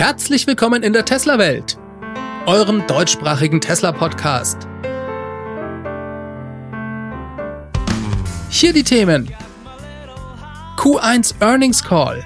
[0.00, 1.76] Herzlich willkommen in der Tesla-Welt,
[2.46, 4.66] eurem deutschsprachigen Tesla-Podcast.
[8.48, 9.30] Hier die Themen:
[10.78, 12.24] Q1 Earnings Call,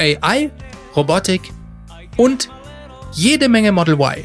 [0.00, 0.50] AI,
[0.96, 1.52] Robotik
[2.16, 2.50] und
[3.12, 4.24] jede Menge Model Y.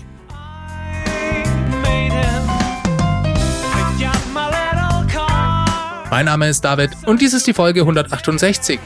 [6.09, 8.79] Mein Name ist David und dies ist die Folge 168.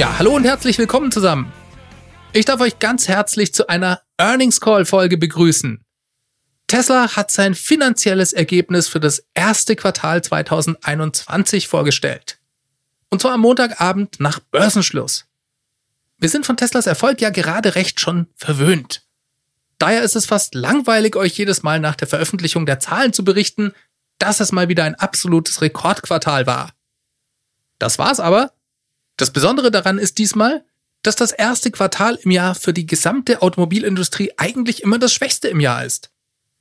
[0.00, 1.52] Ja, hallo und herzlich willkommen zusammen.
[2.32, 5.84] Ich darf euch ganz herzlich zu einer Earnings Call Folge begrüßen.
[6.68, 12.38] Tesla hat sein finanzielles Ergebnis für das erste Quartal 2021 vorgestellt.
[13.10, 15.26] Und zwar am Montagabend nach Börsenschluss.
[16.16, 19.02] Wir sind von Teslas Erfolg ja gerade recht schon verwöhnt.
[19.76, 23.74] Daher ist es fast langweilig, euch jedes Mal nach der Veröffentlichung der Zahlen zu berichten,
[24.16, 26.72] dass es mal wieder ein absolutes Rekordquartal war.
[27.78, 28.54] Das war's aber,
[29.20, 30.64] das Besondere daran ist diesmal,
[31.02, 35.60] dass das erste Quartal im Jahr für die gesamte Automobilindustrie eigentlich immer das schwächste im
[35.60, 36.10] Jahr ist.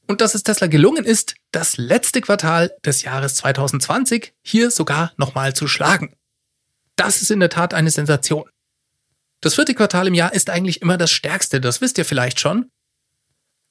[0.08, 5.54] Und dass es Tesla gelungen ist, das letzte Quartal des Jahres 2020 hier sogar nochmal
[5.54, 6.16] zu schlagen.
[6.96, 8.50] Das ist in der Tat eine Sensation.
[9.42, 12.70] Das vierte Quartal im Jahr ist eigentlich immer das stärkste, das wisst ihr vielleicht schon.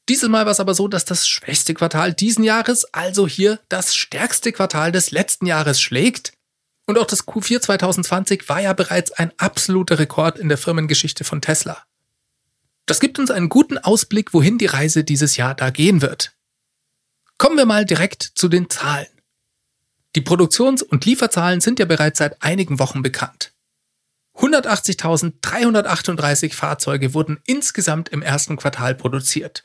[0.08, 3.94] Dieses Mal war es aber so, dass das schwächste Quartal diesen Jahres also hier das
[3.94, 6.37] stärkste Quartal des letzten Jahres schlägt
[6.88, 11.42] und auch das Q4 2020 war ja bereits ein absoluter Rekord in der Firmengeschichte von
[11.42, 11.84] Tesla.
[12.86, 16.32] Das gibt uns einen guten Ausblick, wohin die Reise dieses Jahr da gehen wird.
[17.36, 19.06] Kommen wir mal direkt zu den Zahlen.
[20.16, 23.52] Die Produktions- und Lieferzahlen sind ja bereits seit einigen Wochen bekannt.
[24.36, 29.64] 180.338 Fahrzeuge wurden insgesamt im ersten Quartal produziert.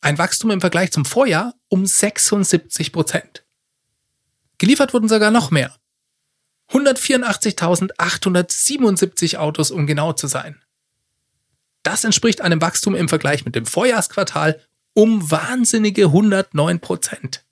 [0.00, 3.44] Ein Wachstum im Vergleich zum Vorjahr um 76 Prozent.
[4.58, 5.74] Geliefert wurden sogar noch mehr,
[6.70, 10.60] 184.877 Autos, um genau zu sein.
[11.82, 14.60] Das entspricht einem Wachstum im Vergleich mit dem Vorjahresquartal
[14.94, 17.44] um wahnsinnige 109 Prozent.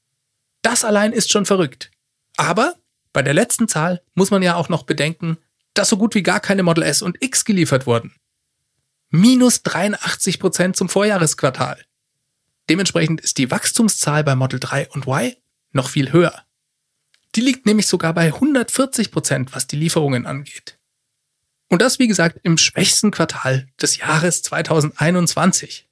[0.63, 1.91] Das allein ist schon verrückt.
[2.37, 2.75] Aber
[3.13, 5.39] bei der letzten Zahl muss man ja auch noch bedenken,
[5.73, 8.15] dass so gut wie gar keine Model S und X geliefert wurden.
[9.11, 11.79] Minus 83 Prozent zum Vorjahresquartal.
[12.69, 15.35] Dementsprechend ist die Wachstumszahl bei Model 3 und Y
[15.73, 16.46] noch viel höher.
[17.37, 20.79] Die liegt nämlich sogar bei 140 Prozent, was die Lieferungen angeht.
[21.69, 25.87] Und das, wie gesagt, im schwächsten Quartal des Jahres 2021.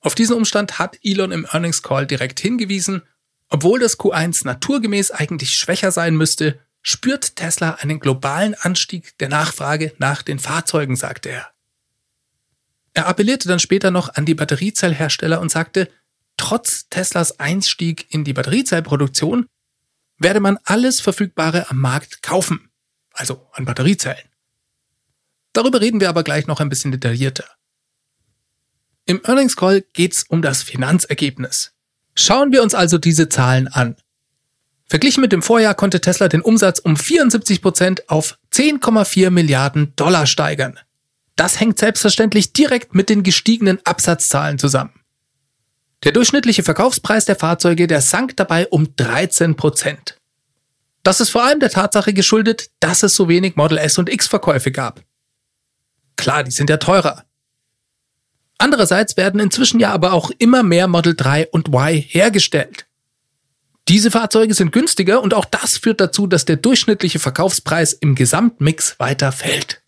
[0.00, 3.02] Auf diesen Umstand hat Elon im Earnings Call direkt hingewiesen.
[3.48, 9.94] Obwohl das Q1 naturgemäß eigentlich schwächer sein müsste, spürt Tesla einen globalen Anstieg der Nachfrage
[9.98, 11.48] nach den Fahrzeugen, sagte er.
[12.94, 15.88] Er appellierte dann später noch an die Batteriezellhersteller und sagte,
[16.36, 19.46] trotz Teslas Einstieg in die Batteriezellproduktion
[20.22, 22.70] werde man alles Verfügbare am Markt kaufen,
[23.12, 24.28] also an Batteriezellen.
[25.52, 27.44] Darüber reden wir aber gleich noch ein bisschen detaillierter.
[29.04, 31.72] Im Earnings Call geht's um das Finanzergebnis.
[32.14, 33.96] Schauen wir uns also diese Zahlen an.
[34.86, 40.26] Verglichen mit dem Vorjahr konnte Tesla den Umsatz um 74 Prozent auf 10,4 Milliarden Dollar
[40.26, 40.78] steigern.
[41.34, 45.01] Das hängt selbstverständlich direkt mit den gestiegenen Absatzzahlen zusammen.
[46.04, 50.16] Der durchschnittliche Verkaufspreis der Fahrzeuge, der sank dabei um 13 Prozent.
[51.02, 54.26] Das ist vor allem der Tatsache geschuldet, dass es so wenig Model S und X
[54.26, 55.02] Verkäufe gab.
[56.16, 57.24] Klar, die sind ja teurer.
[58.58, 62.86] Andererseits werden inzwischen ja aber auch immer mehr Model 3 und Y hergestellt.
[63.88, 69.00] Diese Fahrzeuge sind günstiger und auch das führt dazu, dass der durchschnittliche Verkaufspreis im Gesamtmix
[69.00, 69.82] weiter fällt.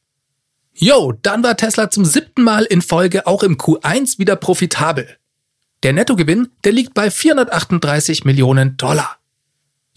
[0.73, 5.17] Jo, dann war Tesla zum siebten Mal in Folge auch im Q1 wieder profitabel.
[5.85, 9.19] Der Nettogewinn, der liegt bei 438 Millionen Dollar.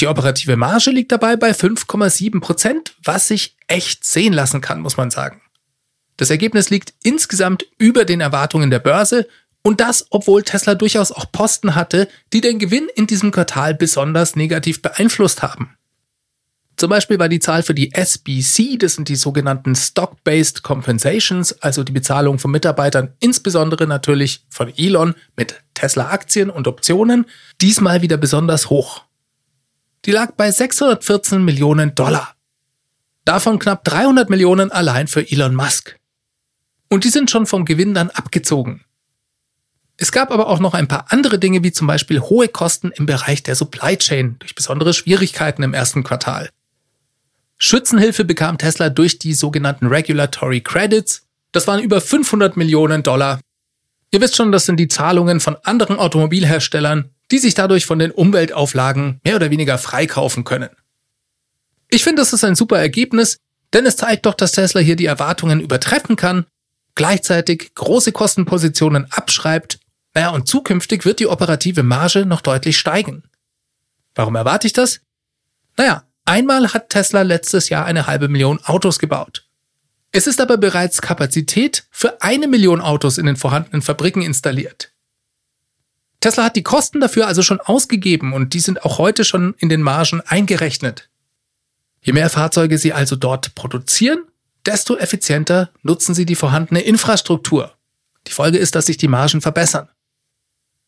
[0.02, 4.98] Die operative Marge liegt dabei bei 5,7 Prozent, was sich echt sehen lassen kann, muss
[4.98, 5.42] man sagen.
[6.18, 9.30] Das Ergebnis liegt insgesamt über den Erwartungen der Börse
[9.64, 14.36] und das, obwohl Tesla durchaus auch Posten hatte, die den Gewinn in diesem Quartal besonders
[14.36, 15.77] negativ beeinflusst haben.
[16.78, 21.84] Zum Beispiel war die Zahl für die SBC, das sind die sogenannten Stock-Based Compensations, also
[21.84, 27.26] die Bezahlung von Mitarbeitern, insbesondere natürlich von Elon mit Tesla-Aktien und Optionen,
[27.62, 29.02] diesmal wieder besonders hoch.
[30.06, 32.36] Die lag bei 614 Millionen Dollar.
[33.26, 35.98] Davon knapp 300 Millionen allein für Elon Musk.
[36.90, 38.86] Und die sind schon vom Gewinn dann abgezogen.
[39.98, 43.08] Es gab aber auch noch ein paar andere Dinge, wie zum Beispiel hohe Kosten im
[43.08, 46.52] Bereich der Supply Chain durch besondere Schwierigkeiten im ersten Quartal.
[47.58, 51.24] Schützenhilfe bekam Tesla durch die sogenannten Regulatory Credits.
[51.52, 53.40] Das waren über 500 Millionen Dollar.
[54.12, 58.12] Ihr wisst schon, das sind die Zahlungen von anderen Automobilherstellern, die sich dadurch von den
[58.12, 60.70] Umweltauflagen mehr oder weniger freikaufen können.
[61.90, 63.38] Ich finde, das ist ein super Ergebnis,
[63.74, 66.46] denn es zeigt doch, dass Tesla hier die Erwartungen übertreffen kann,
[66.96, 69.80] gleichzeitig große Kostenpositionen abschreibt,
[70.14, 73.24] naja, und zukünftig wird die operative Marge noch deutlich steigen.
[74.16, 75.02] Warum erwarte ich das?
[75.78, 79.46] Naja, einmal hat Tesla letztes Jahr eine halbe Million Autos gebaut.
[80.12, 84.94] Es ist aber bereits Kapazität für eine Million Autos in den vorhandenen Fabriken installiert.
[86.20, 89.70] Tesla hat die Kosten dafür also schon ausgegeben und die sind auch heute schon in
[89.70, 91.10] den Margen eingerechnet.
[92.02, 94.24] Je mehr Fahrzeuge sie also dort produzieren,
[94.66, 97.76] desto effizienter nutzen sie die vorhandene Infrastruktur.
[98.28, 99.90] Die Folge ist, dass sich die Margen verbessern.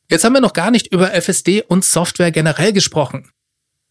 [0.10, 3.32] Jetzt haben wir noch gar nicht über FSD und Software generell gesprochen.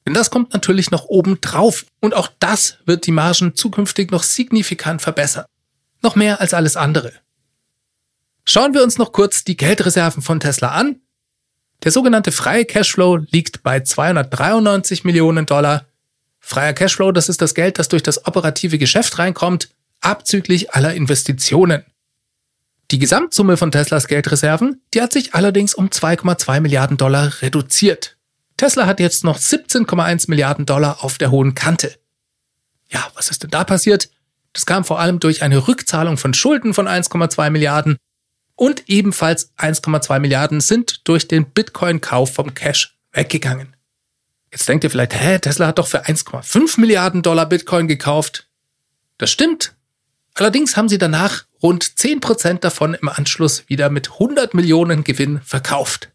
[0.09, 4.23] Denn das kommt natürlich noch oben drauf und auch das wird die Margen zukünftig noch
[4.23, 5.45] signifikant verbessern.
[6.01, 7.13] Noch mehr als alles andere.
[8.47, 11.03] Schauen wir uns noch kurz die Geldreserven von Tesla an.
[11.85, 15.85] Der sogenannte freie Cashflow liegt bei 293 Millionen Dollar.
[16.41, 19.69] Freier Cashflow, das ist das Geld, das durch das operative Geschäft reinkommt,
[20.01, 21.85] abzüglich aller Investitionen.
[22.93, 28.18] Die Gesamtsumme von Teslas Geldreserven, die hat sich allerdings um 2,2 Milliarden Dollar reduziert.
[28.59, 31.95] Tesla hat jetzt noch 17,1 Milliarden Dollar auf der hohen Kante.
[32.91, 34.11] Ja, was ist denn da passiert?
[34.53, 37.97] Das kam vor allem durch eine Rückzahlung von Schulden von 1,2 Milliarden
[38.57, 43.77] und ebenfalls 1,2 Milliarden sind durch den Bitcoin-Kauf vom Cash weggegangen.
[44.51, 48.49] Jetzt denkt ihr vielleicht, hä, Tesla hat doch für 1,5 Milliarden Dollar Bitcoin gekauft.
[49.19, 49.77] Das stimmt.
[50.35, 56.11] Allerdings haben sie danach rund 10% davon im Anschluss wieder mit 100 Millionen Gewinn verkauft.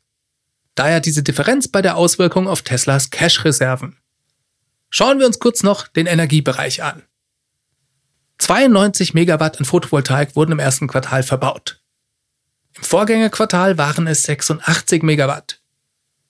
[0.75, 3.97] Daher diese Differenz bei der Auswirkung auf Teslas Cash-Reserven.
[4.89, 7.03] Schauen wir uns kurz noch den Energiebereich an.
[8.39, 11.81] 92 Megawatt an Photovoltaik wurden im ersten Quartal verbaut.
[12.75, 15.59] Im Vorgängerquartal waren es 86 Megawatt.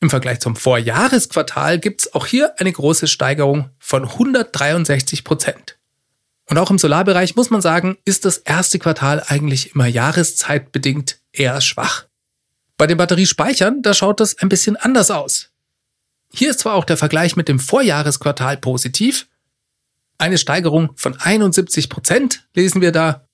[0.01, 5.79] Im Vergleich zum Vorjahresquartal gibt es auch hier eine große Steigerung von 163 Prozent.
[6.49, 11.61] Und auch im Solarbereich muss man sagen, ist das erste Quartal eigentlich immer jahreszeitbedingt eher
[11.61, 12.05] schwach.
[12.83, 15.51] Bei den Batteriespeichern, da schaut das ein bisschen anders aus.
[16.33, 19.27] Hier ist zwar auch der Vergleich mit dem Vorjahresquartal positiv,
[20.17, 23.25] eine Steigerung von 71 Prozent lesen wir da.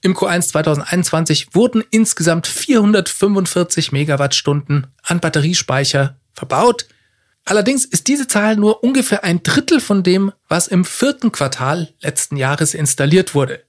[0.00, 6.86] Im Q1 2021 wurden insgesamt 445 Megawattstunden an Batteriespeicher verbaut.
[7.44, 12.38] Allerdings ist diese Zahl nur ungefähr ein Drittel von dem, was im vierten Quartal letzten
[12.38, 13.62] Jahres installiert wurde.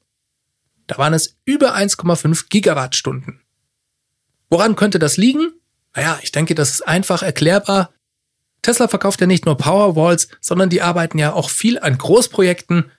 [0.87, 3.41] Da waren es über 1,5 Gigawattstunden.
[4.49, 5.51] Woran könnte das liegen?
[5.95, 7.93] Naja, ich denke, das ist einfach erklärbar.
[8.61, 12.91] Tesla verkauft ja nicht nur Powerwalls, sondern die arbeiten ja auch viel an Großprojekten.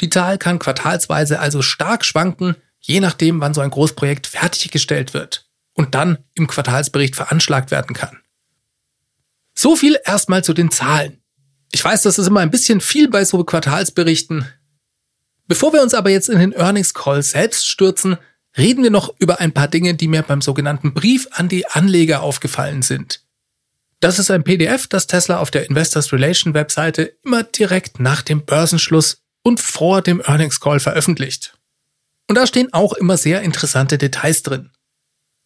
[0.00, 5.48] Die Zahl kann quartalsweise also stark schwanken, je nachdem, wann so ein Großprojekt fertiggestellt wird
[5.74, 8.18] und dann im Quartalsbericht veranschlagt werden kann.
[9.54, 11.22] So viel erstmal zu den Zahlen.
[11.70, 14.46] Ich weiß, das ist immer ein bisschen viel bei so Quartalsberichten.
[15.48, 18.18] Bevor wir uns aber jetzt in den Earnings Call selbst stürzen,
[18.56, 22.22] reden wir noch über ein paar Dinge, die mir beim sogenannten Brief an die Anleger
[22.22, 23.24] aufgefallen sind.
[24.00, 28.44] Das ist ein PDF, das Tesla auf der Investors Relation Webseite immer direkt nach dem
[28.44, 31.56] Börsenschluss und vor dem Earnings Call veröffentlicht.
[32.28, 34.70] Und da stehen auch immer sehr interessante Details drin.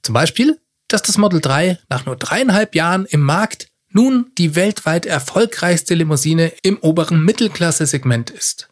[0.03, 5.07] Zum Beispiel, dass das Model 3 nach nur dreieinhalb Jahren im Markt nun die weltweit
[5.07, 8.69] erfolgreichste Limousine im oberen Mittelklasse-Segment ist.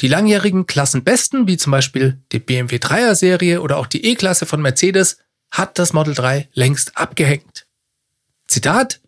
[0.00, 4.62] Die langjährigen Klassenbesten, wie zum Beispiel die BMW 3er Serie oder auch die E-Klasse von
[4.62, 5.18] Mercedes,
[5.50, 7.66] hat das Model 3 längst abgehängt.
[8.46, 9.00] Zitat,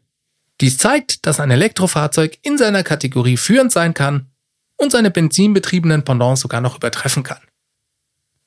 [0.61, 4.31] dies zeigt, dass ein Elektrofahrzeug in seiner Kategorie führend sein kann
[4.77, 7.41] und seine benzinbetriebenen Pendants sogar noch übertreffen kann.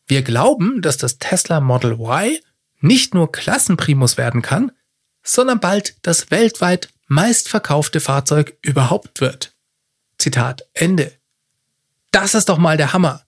[0.07, 2.37] Wir glauben, dass das Tesla Model Y
[2.79, 4.71] nicht nur Klassenprimus werden kann,
[5.23, 9.55] sondern bald das weltweit meistverkaufte Fahrzeug überhaupt wird.
[10.17, 11.11] Zitat Ende.
[12.15, 13.23] Das ist doch mal der Hammer.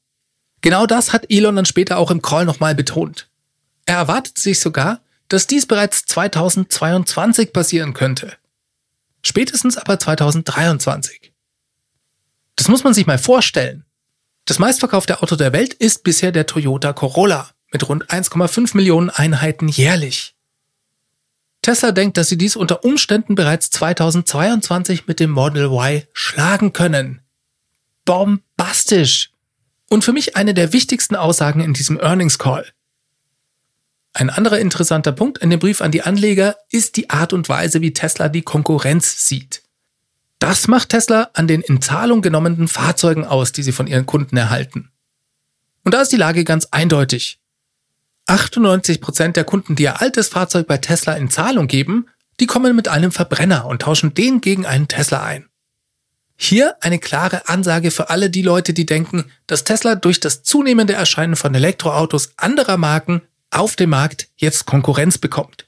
[0.61, 3.27] Genau das hat Elon dann später auch im Call nochmal betont.
[3.85, 8.37] Er erwartet sich sogar, dass dies bereits 2022 passieren könnte.
[9.23, 11.33] Spätestens aber 2023.
[12.55, 13.83] Das muss man sich mal vorstellen.
[14.45, 19.67] Das meistverkaufte Auto der Welt ist bisher der Toyota Corolla mit rund 1,5 Millionen Einheiten
[19.67, 20.33] jährlich.
[21.61, 27.19] Tesla denkt, dass sie dies unter Umständen bereits 2022 mit dem Model Y schlagen können
[28.07, 29.31] bombastisch.
[29.89, 32.65] Und für mich eine der wichtigsten Aussagen in diesem Earnings Call.
[34.13, 37.81] Ein anderer interessanter Punkt in dem Brief an die Anleger ist die Art und Weise,
[37.81, 39.61] wie Tesla die Konkurrenz sieht.
[40.39, 44.37] Das macht Tesla an den in Zahlung genommenen Fahrzeugen aus, die sie von ihren Kunden
[44.37, 44.91] erhalten.
[45.83, 47.39] Und da ist die Lage ganz eindeutig.
[48.27, 52.07] 98% der Kunden, die ihr altes Fahrzeug bei Tesla in Zahlung geben,
[52.39, 55.49] die kommen mit einem Verbrenner und tauschen den gegen einen Tesla ein.
[56.39, 60.93] Hier eine klare Ansage für alle die Leute, die denken, dass Tesla durch das zunehmende
[60.93, 65.67] Erscheinen von Elektroautos anderer Marken auf dem Markt jetzt Konkurrenz bekommt.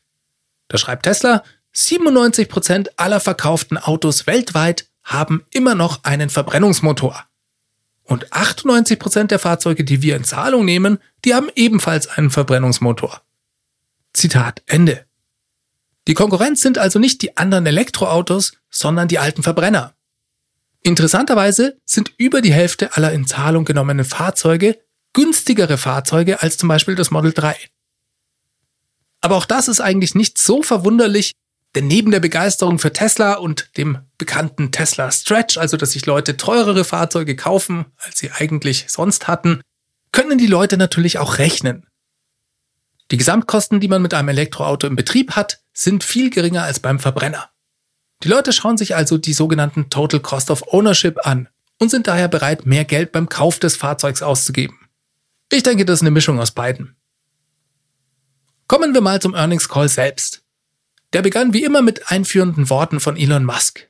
[0.67, 1.43] Da schreibt Tesla,
[1.75, 7.25] 97% aller verkauften Autos weltweit haben immer noch einen Verbrennungsmotor.
[8.03, 13.21] Und 98% der Fahrzeuge, die wir in Zahlung nehmen, die haben ebenfalls einen Verbrennungsmotor.
[14.13, 15.05] Zitat Ende.
[16.07, 19.93] Die Konkurrenz sind also nicht die anderen Elektroautos, sondern die alten Verbrenner.
[20.81, 24.79] Interessanterweise sind über die Hälfte aller in Zahlung genommenen Fahrzeuge
[25.13, 27.55] günstigere Fahrzeuge als zum Beispiel das Model 3.
[29.21, 31.33] Aber auch das ist eigentlich nicht so verwunderlich,
[31.75, 36.37] denn neben der Begeisterung für Tesla und dem bekannten Tesla Stretch, also dass sich Leute
[36.37, 39.61] teurere Fahrzeuge kaufen, als sie eigentlich sonst hatten,
[40.11, 41.85] können die Leute natürlich auch rechnen.
[43.11, 46.99] Die Gesamtkosten, die man mit einem Elektroauto im Betrieb hat, sind viel geringer als beim
[46.99, 47.49] Verbrenner.
[48.23, 51.47] Die Leute schauen sich also die sogenannten Total Cost of Ownership an
[51.77, 54.77] und sind daher bereit, mehr Geld beim Kauf des Fahrzeugs auszugeben.
[55.51, 56.95] Ich denke, das ist eine Mischung aus beiden.
[58.67, 60.43] Kommen wir mal zum Earnings Call selbst.
[61.13, 63.87] Der begann wie immer mit einführenden Worten von Elon Musk.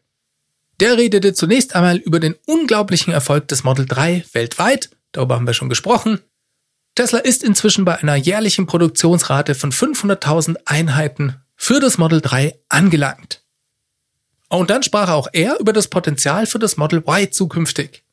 [0.80, 5.54] Der redete zunächst einmal über den unglaublichen Erfolg des Model 3 weltweit, darüber haben wir
[5.54, 6.22] schon gesprochen.
[6.96, 13.44] Tesla ist inzwischen bei einer jährlichen Produktionsrate von 500.000 Einheiten für das Model 3 angelangt.
[14.50, 18.04] Und dann sprach auch er über das Potenzial für das Model Y zukünftig.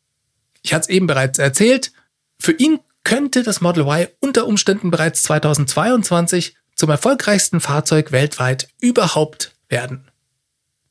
[0.62, 1.93] Ich hatte es eben bereits erzählt,
[2.38, 9.55] für ihn könnte das Model Y unter Umständen bereits 2022 zum erfolgreichsten Fahrzeug weltweit überhaupt
[9.69, 10.11] werden.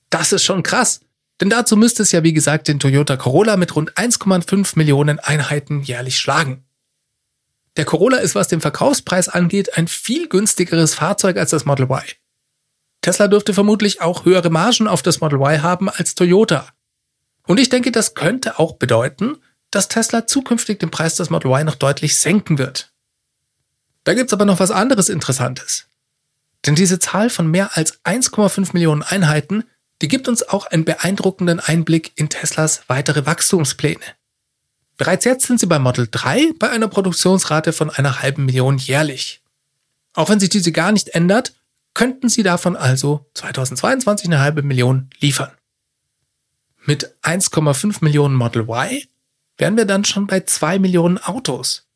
[0.10, 1.02] Das ist schon krass,
[1.42, 5.82] denn dazu müsste es ja wie gesagt den Toyota Corolla mit rund 1,5 Millionen Einheiten
[5.82, 6.64] jährlich schlagen.
[7.78, 12.02] Der Corolla ist, was den Verkaufspreis angeht, ein viel günstigeres Fahrzeug als das Model Y.
[13.06, 16.70] Tesla dürfte vermutlich auch höhere Margen auf das Model Y haben als Toyota.
[17.46, 19.38] Und ich denke, das könnte auch bedeuten,
[19.70, 22.92] dass Tesla zukünftig den Preis des Model Y noch deutlich senken wird.
[24.06, 25.86] Da gibt's aber noch was anderes Interessantes.
[26.66, 29.66] Denn diese Zahl von mehr als 1,5 Millionen Einheiten,
[30.02, 34.02] die gibt uns auch einen beeindruckenden Einblick in Teslas weitere Wachstumspläne.
[34.98, 39.44] Bereits jetzt sind sie bei Model 3 bei einer Produktionsrate von einer halben Million jährlich.
[40.16, 41.54] Auch wenn sich diese gar nicht ändert,
[41.96, 45.52] könnten sie davon also 2022 eine halbe Million liefern.
[46.86, 49.02] Mit 1,5 Millionen Model Y
[49.58, 51.88] wären wir dann schon bei 2 Millionen Autos.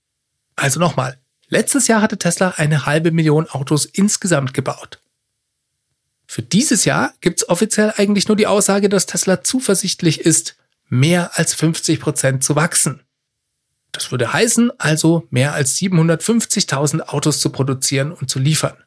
[0.56, 5.01] Also nochmal, Letztes Jahr hatte Tesla eine halbe Million Autos insgesamt gebaut.
[6.27, 10.56] Für dieses Jahr gibt's offiziell eigentlich nur die Aussage, dass Tesla zuversichtlich ist,
[10.89, 13.01] mehr als 50 Prozent zu wachsen.
[13.91, 18.77] Das würde heißen, also mehr als 750.000 Autos zu produzieren und zu liefern.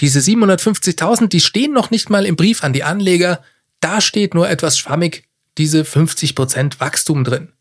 [0.00, 3.42] Diese 750.000, die stehen noch nicht mal im Brief an die Anleger,
[3.80, 7.52] da steht nur etwas schwammig diese 50 Prozent Wachstum drin.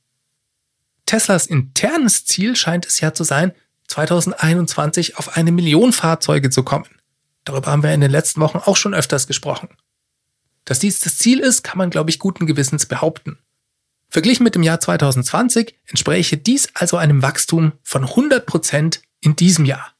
[1.05, 3.51] Teslas internes Ziel scheint es ja zu sein,
[3.87, 6.87] 2021 auf eine Million Fahrzeuge zu kommen.
[7.43, 9.69] Darüber haben wir in den letzten Wochen auch schon öfters gesprochen.
[10.65, 13.37] Dass dies das Ziel ist, kann man, glaube ich, guten Gewissens behaupten.
[14.07, 19.65] Verglichen mit dem Jahr 2020 entspräche dies also einem Wachstum von 100 Prozent in diesem
[19.65, 19.92] Jahr.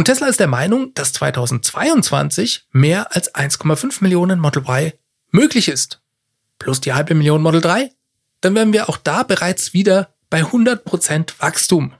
[0.00, 4.92] Und Tesla ist der Meinung, dass 2022 mehr als 1,5 Millionen Model Y
[5.30, 6.00] möglich ist.
[6.58, 7.90] Plus die halbe Million Model 3,
[8.40, 11.92] dann wären wir auch da bereits wieder bei 100 Prozent Wachstum.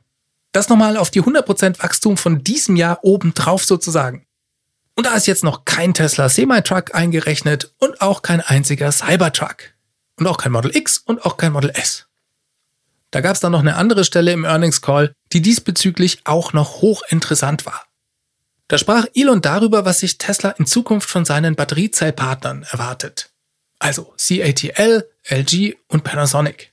[0.50, 4.24] Das nochmal auf die 100% Wachstum von diesem Jahr obendrauf sozusagen.
[4.96, 9.74] Und da ist jetzt noch kein Tesla Semi-Truck eingerechnet und auch kein einziger Cybertruck.
[10.16, 12.06] Und auch kein Model X und auch kein Model S.
[13.10, 16.80] Da gab es dann noch eine andere Stelle im Earnings Call, die diesbezüglich auch noch
[16.80, 17.84] hochinteressant war.
[18.70, 23.30] Da sprach Elon darüber, was sich Tesla in Zukunft von seinen Batteriezellpartnern erwartet.
[23.80, 26.72] Also CATL, LG und Panasonic.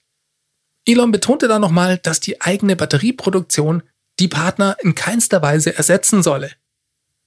[0.86, 3.82] Elon betonte dann nochmal, dass die eigene Batterieproduktion
[4.20, 6.52] die Partner in keinster Weise ersetzen solle.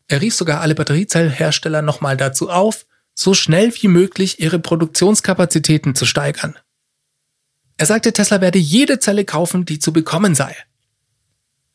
[0.06, 6.06] Er rief sogar alle Batteriezellhersteller nochmal dazu auf, so schnell wie möglich ihre Produktionskapazitäten zu
[6.06, 6.56] steigern.
[7.76, 10.54] Er sagte, Tesla werde jede Zelle kaufen, die zu bekommen sei.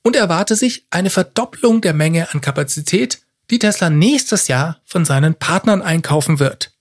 [0.05, 5.03] Und er erwarte sich eine Verdopplung der Menge an Kapazität, die Tesla nächstes Jahr von
[5.03, 6.73] seinen Partnern einkaufen wird.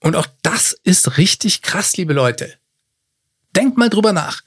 [0.00, 2.54] Und auch das ist richtig krass, liebe Leute.
[3.54, 4.40] Denkt mal drüber nach.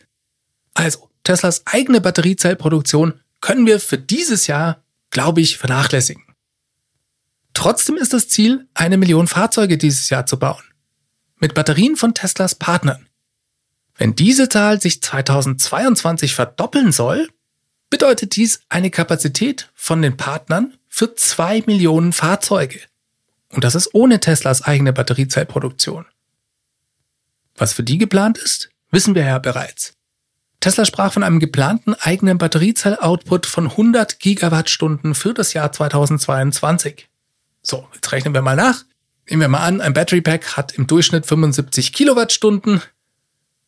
[0.73, 6.23] Also, Teslas eigene Batteriezellproduktion können wir für dieses Jahr, glaube ich, vernachlässigen.
[7.53, 10.63] Trotzdem ist das Ziel, eine Million Fahrzeuge dieses Jahr zu bauen.
[11.35, 13.07] Mit Batterien von Teslas Partnern.
[13.93, 17.29] Wenn diese Zahl sich 2022 verdoppeln soll,
[17.91, 22.79] bedeutet dies eine Kapazität von den Partnern für zwei Millionen Fahrzeuge.
[23.49, 26.05] Und das ist ohne Teslas eigene Batteriezellproduktion.
[27.55, 29.93] Was für die geplant ist, wissen wir ja bereits.
[30.61, 37.09] Tesla sprach von einem geplanten eigenen Batteriezell-Output von 100 Gigawattstunden für das Jahr 2022.
[37.61, 38.85] So, jetzt rechnen wir mal nach.
[39.29, 42.81] Nehmen wir mal an, ein Battery Pack hat im Durchschnitt 75 Kilowattstunden.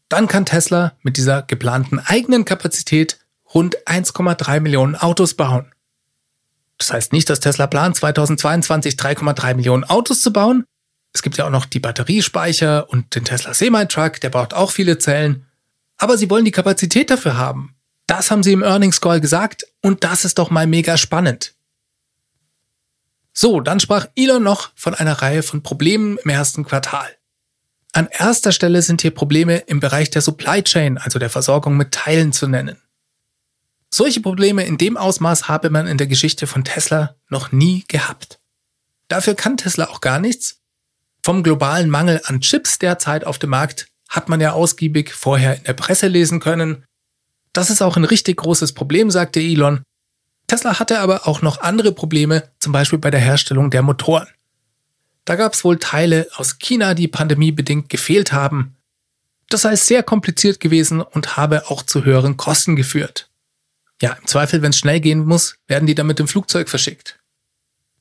[0.07, 3.19] Dann kann Tesla mit dieser geplanten eigenen Kapazität
[3.53, 5.71] rund 1,3 Millionen Autos bauen.
[6.77, 10.65] Das heißt nicht, dass Tesla plant, 2022 3,3 Millionen Autos zu bauen.
[11.13, 14.97] Es gibt ja auch noch die Batteriespeicher und den Tesla Semi-Truck, der braucht auch viele
[14.97, 15.45] Zellen.
[15.97, 17.75] Aber sie wollen die Kapazität dafür haben.
[18.07, 21.53] Das haben sie im Earnings Call gesagt und das ist doch mal mega spannend.
[23.31, 27.07] So, dann sprach Elon noch von einer Reihe von Problemen im ersten Quartal.
[27.91, 31.91] An erster Stelle sind hier Probleme im Bereich der Supply Chain, also der Versorgung mit
[31.91, 32.82] Teilen zu nennen.
[33.95, 38.39] Solche Probleme in dem Ausmaß habe man in der Geschichte von Tesla noch nie gehabt.
[39.07, 40.61] Dafür kann Tesla auch gar nichts.
[41.21, 45.65] Vom globalen Mangel an Chips derzeit auf dem Markt hat man ja ausgiebig vorher in
[45.65, 46.85] der Presse lesen können.
[47.53, 49.83] Das ist auch ein richtig großes Problem, sagte Elon.
[50.47, 54.27] Tesla hatte aber auch noch andere Probleme, zum Beispiel bei der Herstellung der Motoren.
[55.25, 58.75] Da gab es wohl Teile aus China, die pandemiebedingt gefehlt haben.
[59.49, 63.29] Das sei sehr kompliziert gewesen und habe auch zu höheren Kosten geführt.
[64.01, 67.19] Ja, im Zweifel, wenn es schnell gehen muss, werden die dann mit dem Flugzeug verschickt.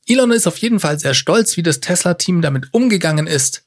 [0.06, 3.64] Elon ist auf jeden Fall sehr stolz, wie das Tesla-Team damit umgegangen ist.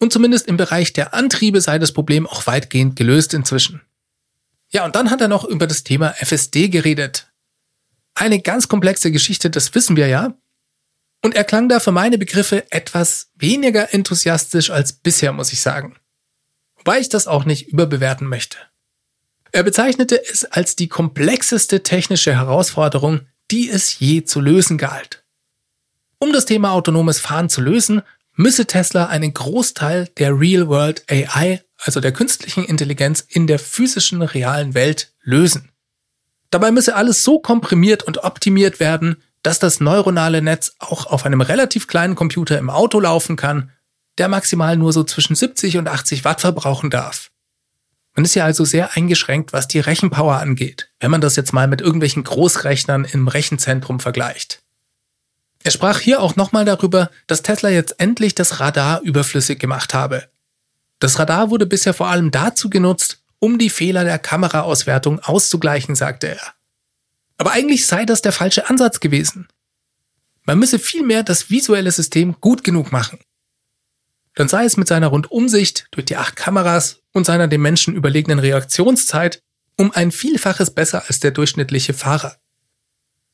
[0.00, 3.82] Und zumindest im Bereich der Antriebe sei das Problem auch weitgehend gelöst inzwischen.
[4.70, 7.30] Ja, und dann hat er noch über das Thema FSD geredet.
[8.14, 10.34] Eine ganz komplexe Geschichte, das wissen wir ja.
[11.22, 15.96] Und er klang da für meine Begriffe etwas weniger enthusiastisch als bisher, muss ich sagen.
[16.76, 18.58] Wobei ich das auch nicht überbewerten möchte.
[19.52, 25.24] Er bezeichnete es als die komplexeste technische Herausforderung, die es je zu lösen galt.
[26.18, 28.02] Um das Thema autonomes Fahren zu lösen,
[28.34, 34.74] müsse Tesla einen Großteil der Real-World AI, also der künstlichen Intelligenz in der physischen realen
[34.74, 35.70] Welt, lösen.
[36.50, 41.40] Dabei müsse alles so komprimiert und optimiert werden, dass das neuronale Netz auch auf einem
[41.40, 43.70] relativ kleinen Computer im Auto laufen kann,
[44.18, 47.30] der maximal nur so zwischen 70 und 80 Watt verbrauchen darf.
[48.18, 51.68] Man ist ja also sehr eingeschränkt, was die Rechenpower angeht, wenn man das jetzt mal
[51.68, 54.60] mit irgendwelchen Großrechnern im Rechenzentrum vergleicht.
[55.62, 60.26] Er sprach hier auch nochmal darüber, dass Tesla jetzt endlich das Radar überflüssig gemacht habe.
[60.98, 66.26] Das Radar wurde bisher vor allem dazu genutzt, um die Fehler der Kameraauswertung auszugleichen, sagte
[66.26, 66.54] er.
[67.36, 69.46] Aber eigentlich sei das der falsche Ansatz gewesen.
[70.42, 73.20] Man müsse vielmehr das visuelle System gut genug machen
[74.38, 78.38] dann sei es mit seiner Rundumsicht durch die acht Kameras und seiner dem Menschen überlegenen
[78.38, 79.42] Reaktionszeit
[79.76, 82.36] um ein Vielfaches besser als der durchschnittliche Fahrer.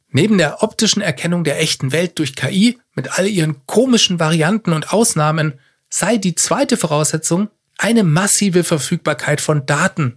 [0.08, 4.94] Neben der optischen Erkennung der echten Welt durch KI mit all ihren komischen Varianten und
[4.94, 10.16] Ausnahmen sei die zweite Voraussetzung eine massive Verfügbarkeit von Daten,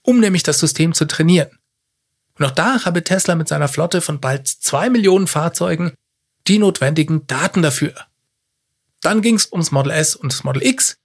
[0.00, 1.50] um nämlich das System zu trainieren.
[2.38, 5.92] Und auch da habe Tesla mit seiner Flotte von bald zwei Millionen Fahrzeugen
[6.46, 8.07] die notwendigen Daten dafür.
[9.00, 10.96] Dann ging es ums Model S und das Model X.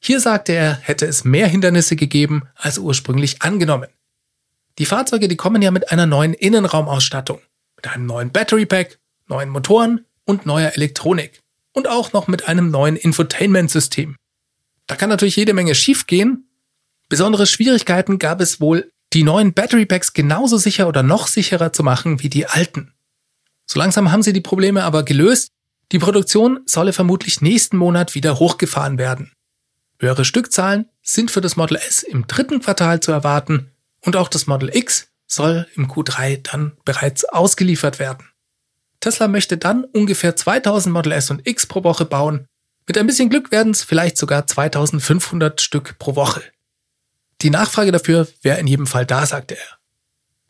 [0.00, 3.88] Hier sagte er, hätte es mehr Hindernisse gegeben als ursprünglich angenommen.
[4.78, 7.40] Die Fahrzeuge, die kommen ja mit einer neuen Innenraumausstattung,
[7.76, 11.40] mit einem neuen Battery Pack, neuen Motoren und neuer Elektronik
[11.72, 14.16] und auch noch mit einem neuen Infotainment-System.
[14.86, 16.48] Da kann natürlich jede Menge schiefgehen.
[17.08, 21.82] Besondere Schwierigkeiten gab es wohl, die neuen Battery Packs genauso sicher oder noch sicherer zu
[21.82, 22.94] machen wie die alten.
[23.66, 25.50] So langsam haben sie die Probleme aber gelöst
[25.92, 29.32] die Produktion solle vermutlich nächsten Monat wieder hochgefahren werden.
[29.98, 34.46] Höhere Stückzahlen sind für das Model S im dritten Quartal zu erwarten und auch das
[34.46, 38.28] Model X soll im Q3 dann bereits ausgeliefert werden.
[39.00, 42.46] Tesla möchte dann ungefähr 2000 Model S und X pro Woche bauen.
[42.86, 46.42] Mit ein bisschen Glück werden es vielleicht sogar 2500 Stück pro Woche.
[47.42, 49.81] Die Nachfrage dafür wäre in jedem Fall da, sagte er.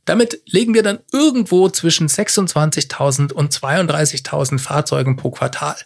[0.05, 5.77] Damit legen wir dann irgendwo zwischen 26.000 und 32.000 Fahrzeugen pro Quartal.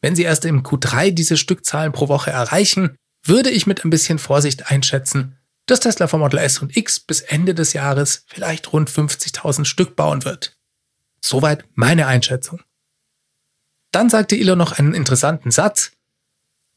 [0.00, 4.18] Wenn Sie erst im Q3 diese Stückzahlen pro Woche erreichen, würde ich mit ein bisschen
[4.18, 8.90] Vorsicht einschätzen, dass Tesla vom Model S und X bis Ende des Jahres vielleicht rund
[8.90, 10.56] 50.000 Stück bauen wird.
[11.20, 12.60] Soweit meine Einschätzung.
[13.90, 15.92] Dann sagte Elon noch einen interessanten Satz.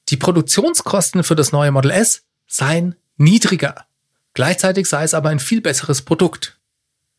[0.10, 3.86] Die Produktionskosten für das neue Model S seien niedriger.
[4.34, 6.60] Gleichzeitig sei es aber ein viel besseres Produkt.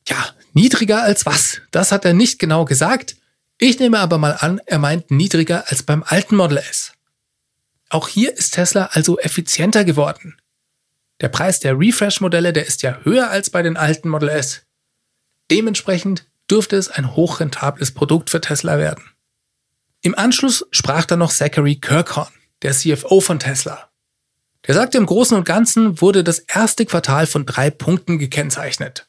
[0.07, 1.61] Ja, niedriger als was?
[1.71, 3.17] Das hat er nicht genau gesagt.
[3.59, 6.93] Ich nehme aber mal an, er meint niedriger als beim alten Model S.
[7.91, 10.37] Auch hier ist Tesla also effizienter geworden.
[11.21, 14.63] Der Preis der Refresh-Modelle, der ist ja höher als bei den alten Model S.
[15.51, 19.05] Dementsprechend dürfte es ein hochrentables Produkt für Tesla werden.
[20.03, 23.90] Im Anschluss sprach dann noch Zachary Kirkhorn, der CFO von Tesla.
[24.71, 29.09] Der sagte, im Großen und Ganzen wurde das erste Quartal von drei Punkten gekennzeichnet.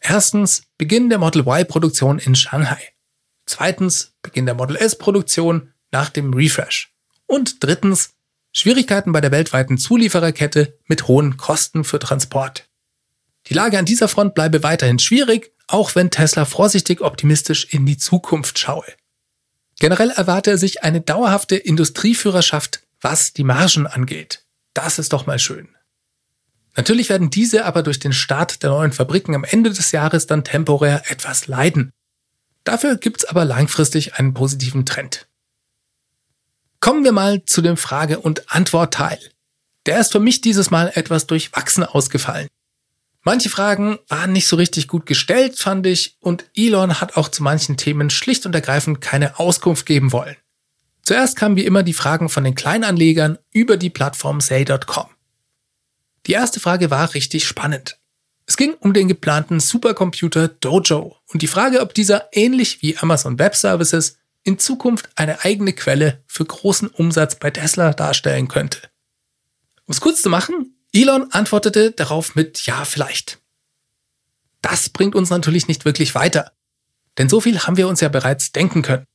[0.00, 2.80] Erstens Beginn der Model Y-Produktion in Shanghai.
[3.44, 6.94] Zweitens Beginn der Model S-Produktion nach dem Refresh.
[7.26, 8.14] Und drittens
[8.52, 12.66] Schwierigkeiten bei der weltweiten Zuliefererkette mit hohen Kosten für Transport.
[13.48, 17.98] Die Lage an dieser Front bleibe weiterhin schwierig, auch wenn Tesla vorsichtig optimistisch in die
[17.98, 18.86] Zukunft schaue.
[19.78, 24.42] Generell erwarte er sich eine dauerhafte Industrieführerschaft, was die Margen angeht.
[24.74, 25.68] Das ist doch mal schön.
[26.76, 30.44] Natürlich werden diese aber durch den Start der neuen Fabriken am Ende des Jahres dann
[30.44, 31.92] temporär etwas leiden.
[32.64, 35.26] Dafür gibt's aber langfristig einen positiven Trend.
[36.78, 39.18] Kommen wir mal zu dem Frage- und Antwortteil.
[39.86, 42.48] Der ist für mich dieses Mal etwas durchwachsen ausgefallen.
[43.22, 47.42] Manche Fragen waren nicht so richtig gut gestellt, fand ich, und Elon hat auch zu
[47.42, 50.36] manchen Themen schlicht und ergreifend keine Auskunft geben wollen.
[51.02, 55.06] Zuerst kamen wie immer die Fragen von den Kleinanlegern über die Plattform say.com.
[56.26, 57.98] Die erste Frage war richtig spannend.
[58.46, 63.38] Es ging um den geplanten Supercomputer Dojo und die Frage, ob dieser ähnlich wie Amazon
[63.38, 68.90] Web Services in Zukunft eine eigene Quelle für großen Umsatz bei Tesla darstellen könnte.
[69.86, 73.38] Um es kurz zu machen, Elon antwortete darauf mit Ja, vielleicht.
[74.62, 76.52] Das bringt uns natürlich nicht wirklich weiter.
[77.18, 79.06] Denn so viel haben wir uns ja bereits denken können.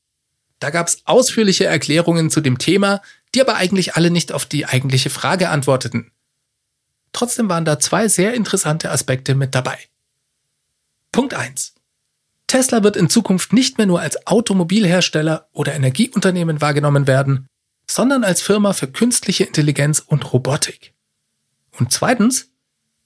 [0.59, 3.01] Da gab es ausführliche Erklärungen zu dem Thema,
[3.33, 6.11] die aber eigentlich alle nicht auf die eigentliche Frage antworteten.
[7.11, 9.77] Trotzdem waren da zwei sehr interessante Aspekte mit dabei.
[11.11, 11.75] Punkt 1.
[12.47, 17.47] Tesla wird in Zukunft nicht mehr nur als Automobilhersteller oder Energieunternehmen wahrgenommen werden,
[17.89, 20.93] sondern als Firma für künstliche Intelligenz und Robotik.
[21.71, 22.49] Und zweitens,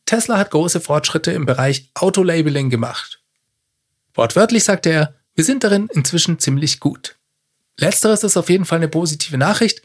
[0.05, 3.21] Tesla hat große Fortschritte im Bereich Autolabeling gemacht.
[4.15, 7.18] Wortwörtlich sagte er, wir sind darin inzwischen ziemlich gut.
[7.79, 9.81] Letzteres ist auf jeden Fall eine positive Nachricht,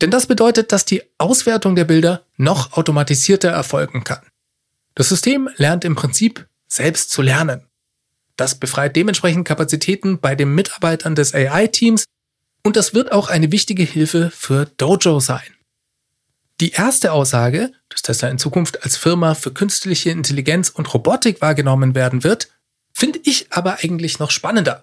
[0.00, 4.22] denn das bedeutet, dass die Auswertung der Bilder noch automatisierter erfolgen kann.
[4.94, 7.66] Das System lernt im Prinzip selbst zu lernen.
[8.36, 12.04] Das befreit dementsprechend Kapazitäten bei den Mitarbeitern des AI-Teams
[12.64, 15.42] und das wird auch eine wichtige Hilfe für Dojo sein.
[16.60, 21.94] Die erste Aussage, dass Tesla in Zukunft als Firma für künstliche Intelligenz und Robotik wahrgenommen
[21.94, 22.48] werden wird,
[22.92, 24.82] finde ich aber eigentlich noch spannender.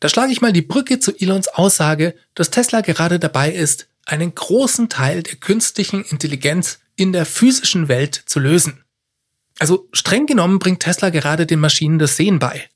[0.00, 4.34] Da schlage ich mal die Brücke zu Elons Aussage, dass Tesla gerade dabei ist, einen
[4.34, 8.84] großen Teil der künstlichen Intelligenz in der physischen Welt zu lösen.
[9.58, 12.68] Also streng genommen bringt Tesla gerade den Maschinen das Sehen bei.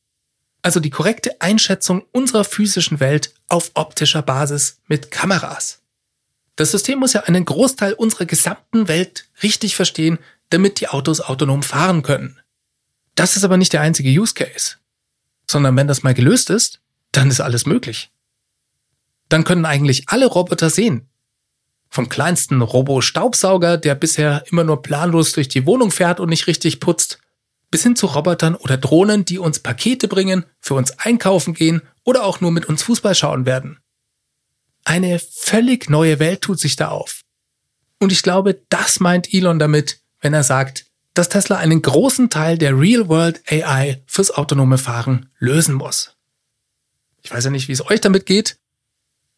[0.63, 5.81] Also die korrekte Einschätzung unserer physischen Welt auf optischer Basis mit Kameras.
[6.57, 10.19] Das System muss ja einen Großteil unserer gesamten Welt richtig verstehen,
[10.51, 12.39] damit die Autos autonom fahren können.
[13.15, 14.77] Das ist aber nicht der einzige Use Case.
[15.51, 16.81] Sondern wenn das mal gelöst ist,
[17.13, 18.11] dann ist alles möglich.
[19.29, 21.09] Dann können eigentlich alle Roboter sehen,
[21.89, 26.81] vom kleinsten Robo-Staubsauger, der bisher immer nur planlos durch die Wohnung fährt und nicht richtig
[26.81, 27.19] putzt,
[27.71, 32.25] bis hin zu Robotern oder Drohnen, die uns Pakete bringen, für uns einkaufen gehen oder
[32.25, 33.79] auch nur mit uns Fußball schauen werden.
[34.85, 37.23] Eine völlig neue Welt tut sich da auf.
[37.99, 42.59] Und ich glaube, das meint Elon damit, wenn er sagt, dass Tesla einen großen Teil
[42.59, 46.17] der Real-World AI fürs autonome Fahren lösen muss.
[47.23, 48.59] Ich weiß ja nicht, wie es euch damit geht,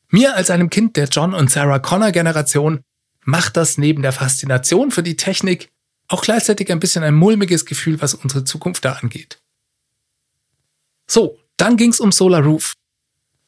[0.08, 2.82] mir als einem Kind der John und Sarah Connor Generation
[3.24, 5.72] macht das neben der Faszination für die Technik
[6.08, 9.40] auch gleichzeitig ein bisschen ein mulmiges Gefühl, was unsere Zukunft da angeht.
[11.06, 12.74] So, dann ging's um Solar Roof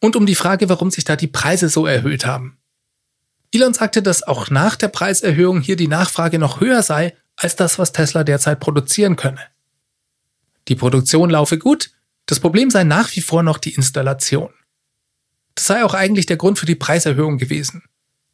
[0.01, 2.59] und um die Frage, warum sich da die Preise so erhöht haben.
[3.53, 7.79] Elon sagte, dass auch nach der Preiserhöhung hier die Nachfrage noch höher sei als das,
[7.79, 9.41] was Tesla derzeit produzieren könne.
[10.69, 11.91] Die Produktion laufe gut,
[12.27, 14.53] das Problem sei nach wie vor noch die Installation.
[15.55, 17.85] Das sei auch eigentlich der Grund für die Preiserhöhung gewesen.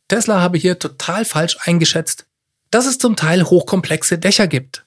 [0.08, 2.26] Tesla habe hier total falsch eingeschätzt,
[2.70, 4.84] dass es zum Teil hochkomplexe Dächer gibt.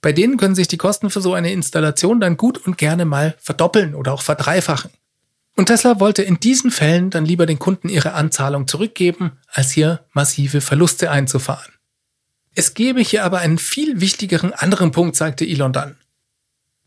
[0.00, 3.36] Bei denen können sich die Kosten für so eine Installation dann gut und gerne mal
[3.40, 4.90] verdoppeln oder auch verdreifachen.
[5.56, 10.04] Und Tesla wollte in diesen Fällen dann lieber den Kunden ihre Anzahlung zurückgeben, als hier
[10.12, 11.72] massive Verluste einzufahren.
[12.54, 15.96] Es gebe hier aber einen viel wichtigeren anderen Punkt, sagte Elon dann.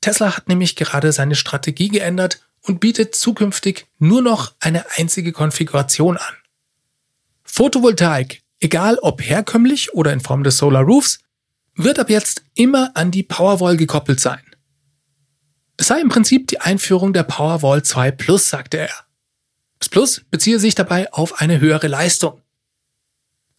[0.02, 6.18] Tesla hat nämlich gerade seine Strategie geändert und bietet zukünftig nur noch eine einzige Konfiguration
[6.18, 6.34] an.
[7.44, 11.20] Photovoltaik, egal ob herkömmlich oder in Form des Solar Roofs,
[11.76, 14.42] wird ab jetzt immer an die Powerwall gekoppelt sein.
[15.78, 18.94] Es sei im Prinzip die Einführung der Powerwall 2 Plus, sagte er.
[19.80, 22.42] Das Plus beziehe sich dabei auf eine höhere Leistung.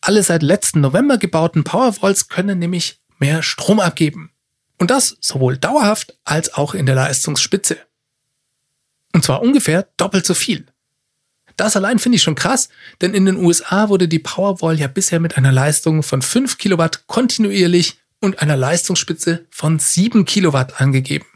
[0.01, 4.33] Alle seit letzten November gebauten Powerwalls können nämlich mehr Strom abgeben.
[4.79, 7.79] Und das sowohl dauerhaft als auch in der Leistungsspitze.
[9.13, 10.67] Und zwar ungefähr doppelt so viel.
[11.57, 12.69] Das allein finde ich schon krass,
[13.01, 17.09] denn in den USA wurde die Powerwall ja bisher mit einer Leistung von 5 Kilowatt
[17.09, 21.27] kontinuierlich und einer Leistungsspitze von 7 Kilowatt angegeben.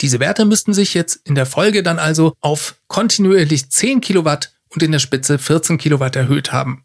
[0.00, 4.84] Diese Werte müssten sich jetzt in der Folge dann also auf kontinuierlich 10 Kilowatt und
[4.84, 6.84] in der Spitze 14 Kilowatt erhöht haben.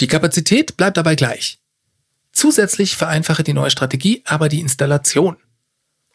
[0.00, 1.58] Die Kapazität bleibt dabei gleich.
[2.36, 5.38] Zusätzlich vereinfache die neue Strategie aber die Installation.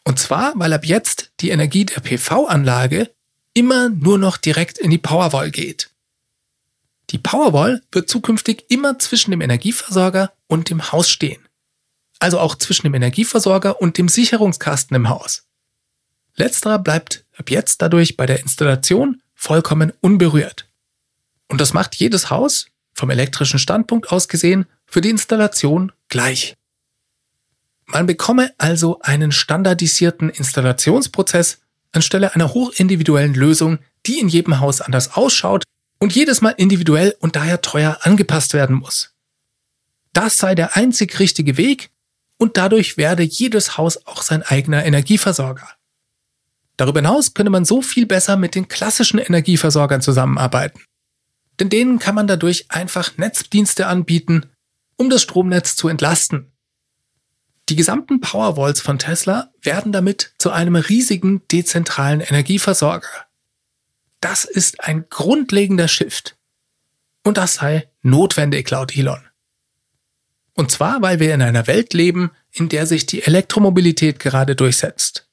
[0.04, 3.10] Und zwar, weil ab jetzt die Energie der PV-Anlage
[3.54, 5.90] immer nur noch direkt in die Powerwall geht.
[7.10, 11.42] Die Powerwall wird zukünftig immer zwischen dem Energieversorger und dem Haus stehen.
[12.20, 15.48] Also auch zwischen dem Energieversorger und dem Sicherungskasten im Haus.
[16.36, 20.68] Letzterer bleibt ab jetzt dadurch bei der Installation vollkommen unberührt.
[21.48, 26.54] Und das macht jedes Haus, vom elektrischen Standpunkt aus gesehen, für die Installation gleich.
[27.86, 31.58] Man bekomme also einen standardisierten Installationsprozess
[31.92, 35.64] anstelle einer hochindividuellen Lösung, die in jedem Haus anders ausschaut
[35.98, 39.14] und jedes Mal individuell und daher teuer angepasst werden muss.
[40.12, 41.90] Das sei der einzig richtige Weg
[42.36, 45.68] und dadurch werde jedes Haus auch sein eigener Energieversorger.
[46.76, 50.82] Darüber hinaus könne man so viel besser mit den klassischen Energieversorgern zusammenarbeiten.
[51.58, 54.51] Denn denen kann man dadurch einfach Netzdienste anbieten,
[54.96, 56.52] um das Stromnetz zu entlasten
[57.68, 63.08] die gesamten Powerwalls von Tesla werden damit zu einem riesigen dezentralen Energieversorger.
[64.20, 66.36] Das ist ein grundlegender Shift.
[67.24, 69.26] Und das sei notwendig, laut Elon.
[70.54, 75.28] Und zwar, weil wir in einer Welt leben, in der sich die Elektromobilität gerade durchsetzt.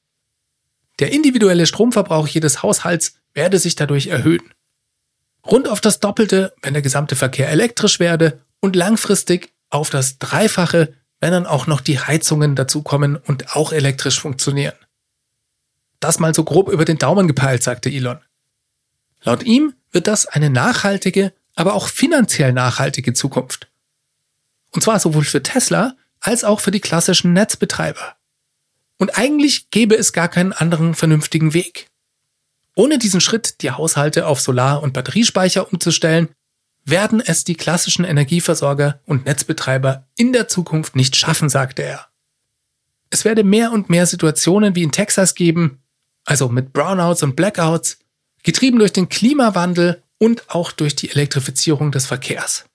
[0.98, 4.54] Der individuelle Stromverbrauch jedes Haushalts werde sich dadurch erhöhen.
[5.44, 10.94] Rund auf das Doppelte, wenn der gesamte Verkehr elektrisch werde und langfristig auf das Dreifache,
[11.20, 14.74] wenn dann auch noch die Heizungen dazukommen und auch elektrisch funktionieren.
[16.00, 18.18] Das mal so grob über den Daumen gepeilt, sagte Elon.
[19.22, 23.68] Laut ihm wird das eine nachhaltige, aber auch finanziell nachhaltige Zukunft.
[24.70, 28.16] Und zwar sowohl für Tesla als auch für die klassischen Netzbetreiber.
[28.98, 31.88] Und eigentlich gäbe es gar keinen anderen vernünftigen Weg.
[32.76, 36.28] Ohne diesen Schritt, die Haushalte auf Solar- und Batteriespeicher umzustellen,
[36.90, 42.06] werden es die klassischen Energieversorger und Netzbetreiber in der Zukunft nicht schaffen, sagte er.
[43.10, 45.82] Es werde mehr und mehr Situationen wie in Texas geben,
[46.24, 47.98] also mit Brownouts und Blackouts,
[48.42, 52.66] getrieben durch den Klimawandel und auch durch die Elektrifizierung des Verkehrs.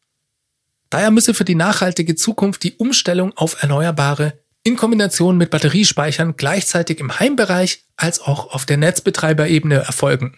[0.90, 7.00] Daher müsse für die nachhaltige Zukunft die Umstellung auf Erneuerbare in Kombination mit Batteriespeichern gleichzeitig
[7.00, 10.38] im Heimbereich als auch auf der Netzbetreiberebene erfolgen.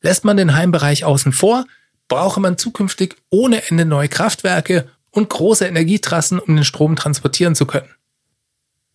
[0.00, 1.64] Lässt man den Heimbereich außen vor,
[2.08, 7.66] brauche man zukünftig ohne Ende neue Kraftwerke und große Energietrassen, um den Strom transportieren zu
[7.66, 7.94] können.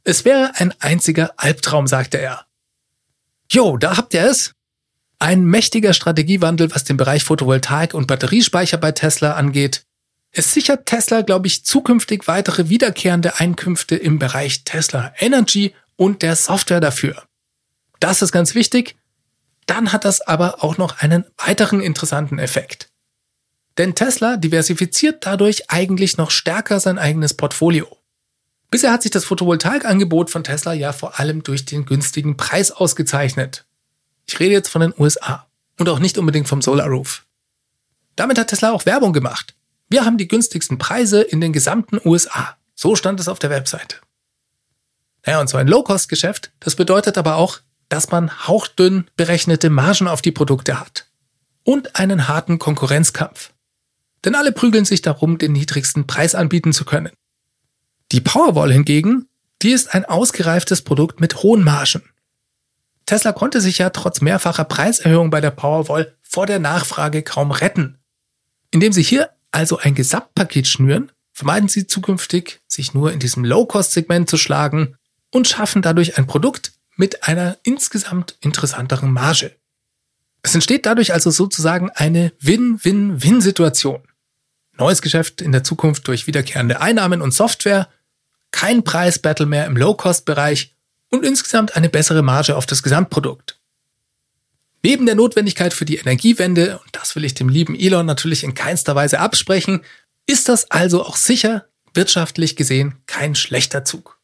[0.03, 2.45] Es wäre ein einziger Albtraum, sagte er.
[3.49, 4.53] Jo, da habt ihr es.
[5.19, 9.85] Ein mächtiger Strategiewandel, was den Bereich Photovoltaik und Batteriespeicher bei Tesla angeht.
[10.31, 16.35] Es sichert Tesla, glaube ich, zukünftig weitere wiederkehrende Einkünfte im Bereich Tesla Energy und der
[16.35, 17.23] Software dafür.
[17.99, 18.95] Das ist ganz wichtig.
[19.67, 22.89] Dann hat das aber auch noch einen weiteren interessanten Effekt.
[23.77, 27.97] Denn Tesla diversifiziert dadurch eigentlich noch stärker sein eigenes Portfolio.
[28.69, 33.65] Bisher hat sich das Photovoltaikangebot von Tesla ja vor allem durch den günstigen Preis ausgezeichnet.
[34.25, 35.47] Ich rede jetzt von den USA
[35.79, 37.25] und auch nicht unbedingt vom Solar Roof.
[38.15, 39.55] Damit hat Tesla auch Werbung gemacht.
[39.89, 42.57] Wir haben die günstigsten Preise in den gesamten USA.
[42.75, 43.97] So stand es auf der Webseite.
[45.25, 47.59] Naja, und so ein Low-Cost-Geschäft, das bedeutet aber auch,
[47.89, 51.05] dass man hauchdünn berechnete Margen auf die Produkte hat.
[51.63, 53.52] Und einen harten Konkurrenzkampf.
[54.25, 57.11] Denn alle prügeln sich darum, den niedrigsten Preis anbieten zu können.
[58.11, 59.27] Die Powerwall hingegen,
[59.61, 62.03] die ist ein ausgereiftes Produkt mit hohen Margen.
[63.05, 67.97] Tesla konnte sich ja trotz mehrfacher Preiserhöhung bei der Powerwall vor der Nachfrage kaum retten.
[68.71, 74.29] Indem sie hier also ein Gesamtpaket schnüren, vermeiden sie zukünftig, sich nur in diesem Low-Cost-Segment
[74.29, 74.95] zu schlagen
[75.31, 79.55] und schaffen dadurch ein Produkt mit einer insgesamt interessanteren Marge.
[80.43, 84.03] Es entsteht dadurch also sozusagen eine Win-Win-Win-Situation.
[84.77, 87.89] Neues Geschäft in der Zukunft durch wiederkehrende Einnahmen und Software,
[88.51, 90.75] kein Preisbattle mehr im Low-Cost-Bereich
[91.09, 93.59] und insgesamt eine bessere Marge auf das Gesamtprodukt.
[94.83, 98.53] Neben der Notwendigkeit für die Energiewende, und das will ich dem lieben Elon natürlich in
[98.53, 99.81] keinster Weise absprechen,
[100.25, 104.19] ist das also auch sicher, wirtschaftlich gesehen, kein schlechter Zug.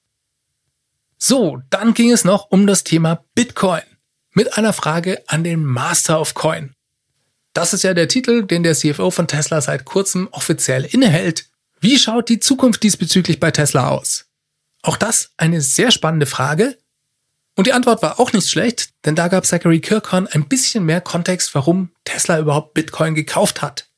[1.17, 3.83] So, dann ging es noch um das Thema Bitcoin
[4.33, 6.73] mit einer Frage an den Master of Coin.
[7.59, 11.49] Das ist ja der Titel, den der CFO von Tesla seit kurzem offiziell innehält.
[11.81, 14.27] Wie schaut die Zukunft diesbezüglich bei Tesla aus?
[14.81, 16.77] Auch das eine sehr spannende Frage.
[17.57, 21.01] Und die Antwort war auch nicht schlecht, denn da gab Zachary Kirkhorn ein bisschen mehr
[21.01, 23.89] Kontext, warum Tesla überhaupt Bitcoin gekauft hat.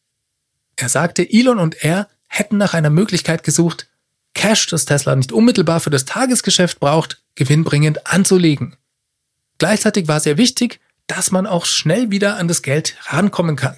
[0.75, 3.89] Er sagte, Elon und er hätten nach einer Möglichkeit gesucht,
[4.33, 8.75] Cash, das Tesla nicht unmittelbar für das Tagesgeschäft braucht, gewinnbringend anzulegen.
[9.59, 10.79] Gleichzeitig war sehr wichtig,
[11.11, 13.77] dass man auch schnell wieder an das Geld rankommen kann.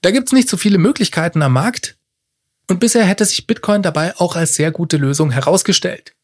[0.00, 1.98] Da gibt's nicht so viele Möglichkeiten am Markt
[2.68, 6.14] und bisher hätte sich Bitcoin dabei auch als sehr gute Lösung herausgestellt.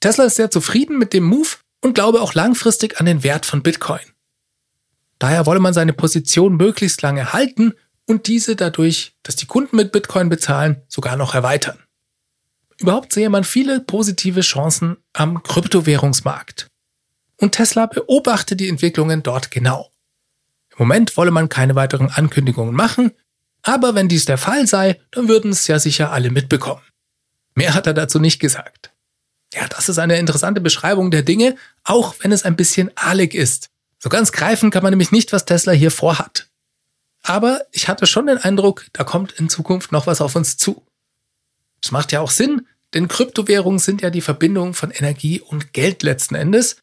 [0.00, 1.48] Tesla ist sehr zufrieden mit dem Move
[1.80, 4.00] und glaube auch langfristig an den Wert von Bitcoin.
[5.20, 7.72] Daher wolle man seine Position möglichst lange halten
[8.04, 11.78] und diese dadurch, dass die Kunden mit Bitcoin bezahlen, sogar noch erweitern.
[12.78, 16.66] Überhaupt sehe man viele positive Chancen am Kryptowährungsmarkt.
[17.38, 19.90] Und Tesla beobachtet die Entwicklungen dort genau.
[20.70, 23.12] Im Moment wolle man keine weiteren Ankündigungen machen,
[23.62, 26.82] aber wenn dies der Fall sei, dann würden es ja sicher alle mitbekommen.
[27.54, 28.92] Mehr hat er dazu nicht gesagt.
[29.52, 33.70] Ja, das ist eine interessante Beschreibung der Dinge, auch wenn es ein bisschen ahlig ist.
[33.98, 36.48] So ganz greifen kann man nämlich nicht, was Tesla hier vorhat.
[37.22, 40.86] Aber ich hatte schon den Eindruck, da kommt in Zukunft noch was auf uns zu.
[41.80, 46.02] Das macht ja auch Sinn, denn Kryptowährungen sind ja die Verbindung von Energie und Geld
[46.02, 46.76] letzten Endes.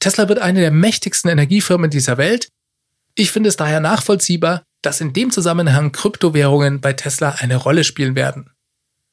[0.00, 2.48] Tesla wird eine der mächtigsten Energiefirmen dieser Welt.
[3.14, 8.16] Ich finde es daher nachvollziehbar, dass in dem Zusammenhang Kryptowährungen bei Tesla eine Rolle spielen
[8.16, 8.50] werden.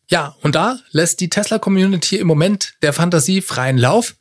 [0.10, 4.16] Ja, und da lässt die Tesla-Community im Moment der Fantasie freien Lauf.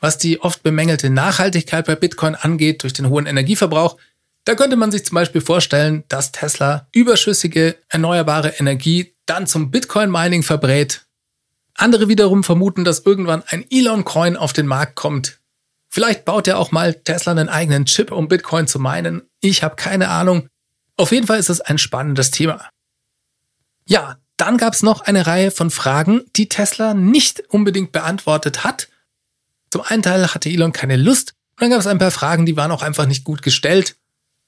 [0.00, 3.96] Was die oft bemängelte Nachhaltigkeit bei Bitcoin angeht durch den hohen Energieverbrauch,
[4.44, 10.44] da könnte man sich zum Beispiel vorstellen, dass Tesla überschüssige erneuerbare Energie dann zum Bitcoin-Mining
[10.44, 11.06] verbrät.
[11.74, 15.37] Andere wiederum vermuten, dass irgendwann ein Elon-Coin auf den Markt kommt.
[15.90, 19.22] Vielleicht baut ja auch mal Tesla einen eigenen Chip, um Bitcoin zu meinen.
[19.40, 20.48] Ich habe keine Ahnung.
[20.96, 22.68] Auf jeden Fall ist es ein spannendes Thema.
[23.86, 28.88] Ja, dann gab es noch eine Reihe von Fragen, die Tesla nicht unbedingt beantwortet hat.
[29.70, 32.56] Zum einen Teil hatte Elon keine Lust und dann gab es ein paar Fragen, die
[32.56, 33.96] waren auch einfach nicht gut gestellt.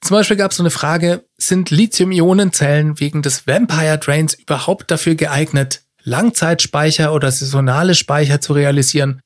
[0.01, 5.15] Zum Beispiel gab es so eine Frage, sind Lithium-Ionen-Zellen wegen des Vampire Drains überhaupt dafür
[5.15, 9.21] geeignet, Langzeitspeicher oder saisonale Speicher zu realisieren?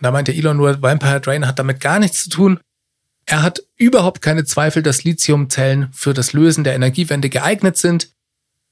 [0.00, 2.60] Und da meinte Elon nur, Vampire Drain hat damit gar nichts zu tun.
[3.26, 8.10] Er hat überhaupt keine Zweifel, dass Lithiumzellen für das Lösen der Energiewende geeignet sind.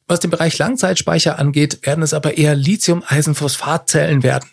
[0.07, 4.49] Was den Bereich Langzeitspeicher angeht, werden es aber eher Lithium-Eisenphosphatzellen werden.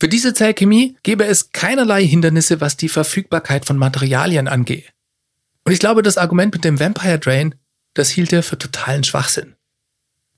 [0.00, 4.92] Für diese Zellchemie gäbe es keinerlei Hindernisse, was die Verfügbarkeit von Materialien angeht.
[5.64, 7.54] Und ich glaube, das Argument mit dem Vampire Drain,
[7.94, 9.54] das hielt er für totalen Schwachsinn.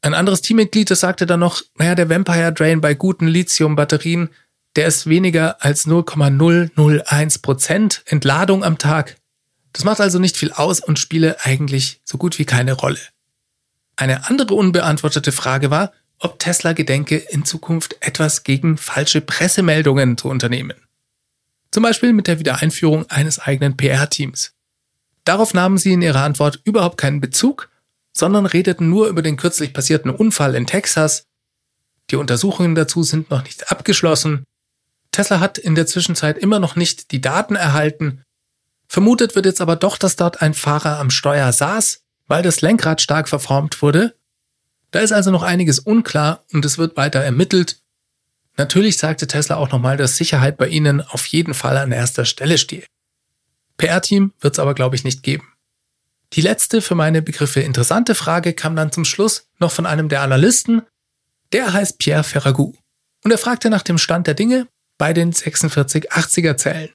[0.03, 4.29] Ein anderes Teammitglied, das sagte dann noch, naja, der Vampire Drain bei guten Lithium-Batterien,
[4.77, 9.17] der ist weniger als 0,001% Entladung am Tag.
[9.73, 13.01] Das macht also nicht viel aus und spiele eigentlich so gut wie keine Rolle.
[13.97, 20.29] Eine andere unbeantwortete Frage war, ob Tesla gedenke, in Zukunft etwas gegen falsche Pressemeldungen zu
[20.29, 20.77] unternehmen.
[21.71, 24.53] Zum Beispiel mit der Wiedereinführung eines eigenen PR-Teams.
[25.25, 27.71] Darauf nahmen sie in ihrer Antwort überhaupt keinen Bezug,
[28.13, 31.25] sondern redeten nur über den kürzlich passierten Unfall in Texas.
[32.11, 34.45] Die Untersuchungen dazu sind noch nicht abgeschlossen.
[35.17, 38.23] Tesla hat in der Zwischenzeit immer noch nicht die Daten erhalten.
[38.89, 43.01] Vermutet wird jetzt aber doch, dass dort ein Fahrer am Steuer saß weil das Lenkrad
[43.01, 44.15] stark verformt wurde.
[44.91, 47.81] Da ist also noch einiges unklar und es wird weiter ermittelt.
[48.57, 52.59] Natürlich sagte Tesla auch nochmal, dass Sicherheit bei ihnen auf jeden Fall an erster Stelle
[52.59, 52.87] stehe.
[53.77, 55.53] PR-Team wird es aber, glaube ich, nicht geben.
[56.33, 60.23] Die letzte für meine Begriffe interessante Frage kam dann zum Schluss noch von einem der
[60.23, 60.83] Analysten.
[61.53, 62.75] Der heißt Pierre Ferragut.
[63.23, 64.67] Und er fragte nach dem Stand der Dinge
[64.99, 66.91] bei den 4680er Zellen.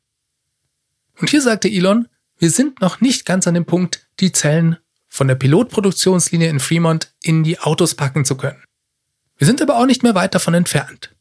[1.19, 5.27] Und hier sagte Elon, wir sind noch nicht ganz an dem Punkt, die Zellen von
[5.27, 8.63] der Pilotproduktionslinie in Fremont in die Autos packen zu können.
[9.37, 11.13] Wir sind aber auch nicht mehr weit davon entfernt.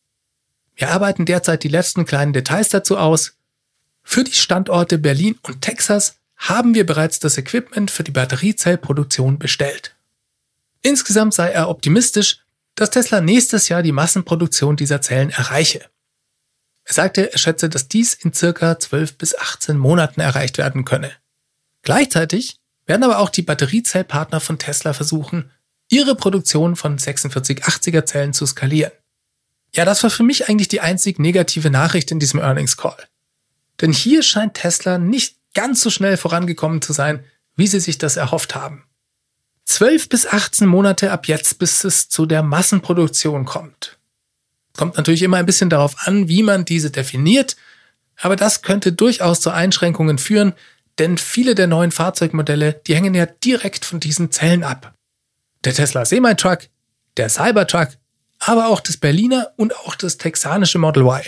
[0.76, 3.36] Wir arbeiten derzeit die letzten kleinen Details dazu aus.
[4.02, 9.94] Für die Standorte Berlin und Texas haben wir bereits das Equipment für die Batteriezellproduktion bestellt.
[10.82, 12.38] Insgesamt sei er optimistisch,
[12.76, 15.85] dass Tesla nächstes Jahr die Massenproduktion dieser Zellen erreiche.
[16.90, 21.12] Er sagte, er schätze, dass dies in circa 12 bis 18 Monaten erreicht werden könne.
[21.82, 25.52] Gleichzeitig werden aber auch die Batteriezellpartner von Tesla versuchen,
[25.88, 28.90] ihre Produktion von 4680er Zellen zu skalieren.
[29.72, 33.06] Ja, das war für mich eigentlich die einzig negative Nachricht in diesem Earnings Call.
[33.80, 37.24] Denn hier scheint Tesla nicht ganz so schnell vorangekommen zu sein,
[37.54, 38.82] wie sie sich das erhofft haben.
[39.66, 44.00] 12 bis 18 Monate ab jetzt, bis es zu der Massenproduktion kommt.
[44.77, 47.56] Kommt natürlich immer ein bisschen darauf an, wie man diese definiert,
[48.21, 50.52] aber das könnte durchaus zu Einschränkungen führen,
[50.98, 54.94] denn viele der neuen Fahrzeugmodelle, die hängen ja direkt von diesen Zellen ab.
[55.64, 56.68] Der Tesla Semi-Truck,
[57.16, 57.88] der Cybertruck,
[58.38, 61.23] aber auch das Berliner und auch das texanische Model Y.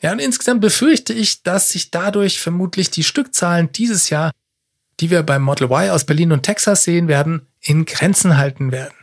[0.00, 4.30] Ja, und insgesamt befürchte ich, dass sich dadurch vermutlich die Stückzahlen dieses Jahr,
[5.00, 8.94] die wir beim Model Y aus Berlin und Texas sehen werden, in Grenzen halten werden.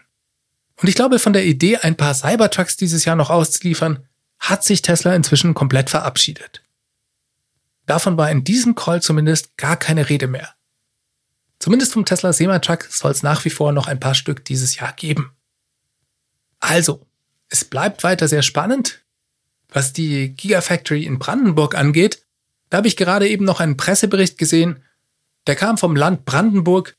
[0.81, 4.05] Und ich glaube, von der Idee, ein paar Cybertrucks dieses Jahr noch auszuliefern,
[4.39, 6.63] hat sich Tesla inzwischen komplett verabschiedet.
[7.85, 10.55] Davon war in diesem Call zumindest gar keine Rede mehr.
[11.59, 14.93] Zumindest vom Tesla Semi-Truck soll es nach wie vor noch ein paar Stück dieses Jahr
[14.93, 15.31] geben.
[16.59, 17.05] Also,
[17.47, 19.03] es bleibt weiter sehr spannend.
[19.69, 22.25] Was die Gigafactory in Brandenburg angeht,
[22.69, 24.83] da habe ich gerade eben noch einen Pressebericht gesehen,
[25.47, 26.97] der kam vom Land Brandenburg.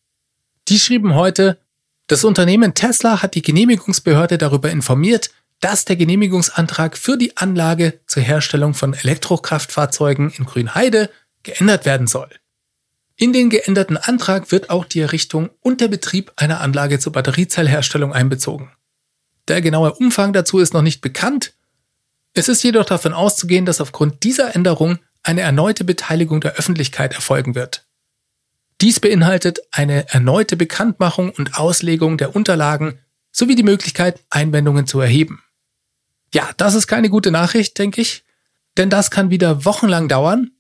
[0.69, 1.61] Die schrieben heute,
[2.07, 5.31] das Unternehmen Tesla hat die Genehmigungsbehörde darüber informiert,
[5.61, 11.11] dass der Genehmigungsantrag für die Anlage zur Herstellung von Elektrokraftfahrzeugen in Grünheide
[11.43, 12.29] geändert werden soll.
[13.17, 18.13] In den geänderten Antrag wird auch die Errichtung und der Betrieb einer Anlage zur Batteriezellherstellung
[18.13, 18.71] einbezogen.
[19.49, 21.55] Der genaue Umfang dazu ist noch nicht bekannt.
[22.35, 27.55] Es ist jedoch davon auszugehen, dass aufgrund dieser Änderung eine erneute Beteiligung der Öffentlichkeit erfolgen
[27.55, 27.86] wird.
[28.81, 32.99] Dies beinhaltet eine erneute Bekanntmachung und Auslegung der Unterlagen
[33.33, 35.43] sowie die Möglichkeit, Einwendungen zu erheben.
[36.35, 38.25] Ja, das ist keine gute Nachricht, denke ich,
[38.77, 40.51] denn das kann wieder wochenlang dauern.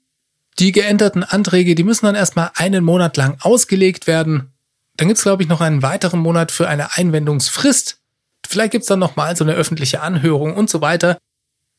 [0.59, 4.53] Die geänderten Anträge, die müssen dann erstmal einen Monat lang ausgelegt werden.
[4.97, 8.01] Dann gibt's glaube ich, noch einen weiteren Monat für eine Einwendungsfrist.
[8.47, 11.19] Vielleicht gibt's dann nochmal so eine öffentliche Anhörung und so weiter.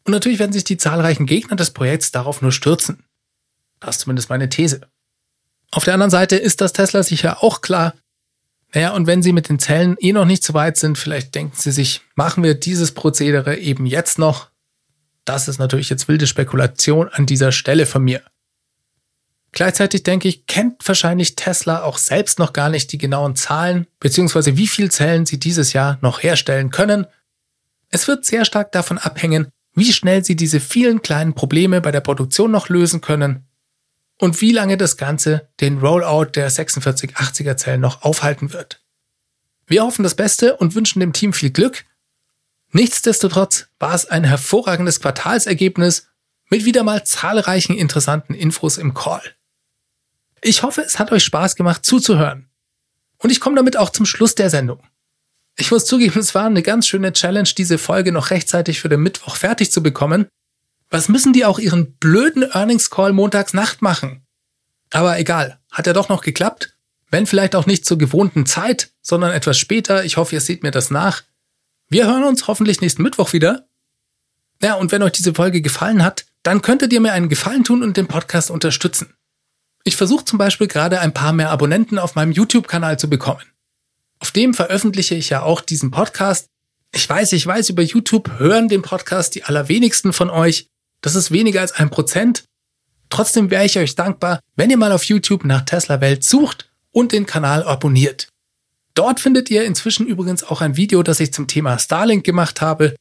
[0.04, 3.04] Und natürlich werden sich die zahlreichen Gegner des Projekts darauf nur stürzen.
[3.80, 4.82] Das ist zumindest meine These.
[5.72, 7.94] Auf der anderen Seite ist das Tesla sicher auch klar.
[8.74, 11.56] Naja, und wenn Sie mit den Zellen eh noch nicht so weit sind, vielleicht denken
[11.56, 14.50] Sie sich, machen wir dieses Prozedere eben jetzt noch.
[15.26, 18.22] Das ist natürlich jetzt wilde Spekulation an dieser Stelle von mir.
[19.52, 24.58] Gleichzeitig denke ich, kennt wahrscheinlich Tesla auch selbst noch gar nicht die genauen Zahlen, beziehungsweise
[24.58, 27.08] wie viel Zellen sie dieses Jahr noch herstellen können.
[27.90, 32.02] Es wird sehr stark davon abhängen, wie schnell sie diese vielen kleinen Probleme bei der
[32.02, 33.47] Produktion noch lösen können
[34.18, 38.82] und wie lange das Ganze den Rollout der 4680er Zellen noch aufhalten wird.
[39.68, 41.86] Wir hoffen das Beste und wünschen dem Team viel Glück.
[42.72, 46.08] Nichtsdestotrotz war es ein hervorragendes Quartalsergebnis
[46.50, 49.22] mit wieder mal zahlreichen interessanten Infos im Call.
[50.42, 52.50] Ich hoffe, es hat euch Spaß gemacht zuzuhören.
[53.18, 54.82] Und ich komme damit auch zum Schluss der Sendung.
[55.58, 59.02] Ich muss zugeben, es war eine ganz schöne Challenge, diese Folge noch rechtzeitig für den
[59.02, 60.28] Mittwoch fertig zu bekommen.
[60.90, 64.26] Was müssen die auch ihren blöden Earnings Call montags Nacht machen?
[64.92, 66.76] Aber egal, hat ja doch noch geklappt.
[67.10, 70.04] Wenn vielleicht auch nicht zur gewohnten Zeit, sondern etwas später.
[70.04, 71.24] Ich hoffe, ihr seht mir das nach.
[71.90, 73.68] Wir hören uns hoffentlich nächsten Mittwoch wieder.
[74.62, 77.84] Ja, und wenn euch diese Folge gefallen hat, dann könntet ihr mir einen Gefallen tun
[77.84, 79.14] und den Podcast unterstützen.
[79.84, 83.44] Ich versuche zum Beispiel gerade ein paar mehr Abonnenten auf meinem YouTube-Kanal zu bekommen.
[84.20, 86.48] Auf dem veröffentliche ich ja auch diesen Podcast.
[86.92, 90.68] Ich weiß, ich weiß, über YouTube hören den Podcast die allerwenigsten von euch.
[91.02, 92.44] Das ist weniger als ein Prozent.
[93.10, 97.12] Trotzdem wäre ich euch dankbar, wenn ihr mal auf YouTube nach Tesla Welt sucht und
[97.12, 98.28] den Kanal abonniert.
[98.94, 102.96] Dort findet ihr inzwischen übrigens auch ein Video, das ich zum Thema Starlink gemacht habe.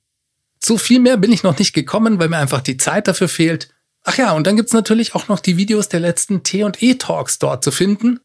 [0.60, 3.70] Zu viel mehr bin ich noch nicht gekommen, weil mir einfach die Zeit dafür fehlt.
[4.04, 7.70] Ach ja, und dann gibt's natürlich auch noch die Videos der letzten T&E-Talks dort zu
[7.70, 8.20] finden.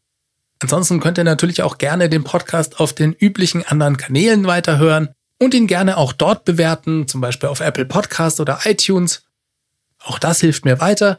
[0.60, 5.08] Ansonsten könnt ihr natürlich auch gerne den Podcast auf den üblichen anderen Kanälen weiterhören
[5.40, 9.24] und ihn gerne auch dort bewerten, zum Beispiel auf Apple Podcast oder iTunes.
[10.04, 11.18] Auch das hilft mir weiter.